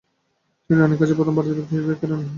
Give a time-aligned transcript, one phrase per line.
[0.65, 2.29] তিনি রানির কাছে প্রথম ভারতীয় ব্যক্তিগত কেরানি হন।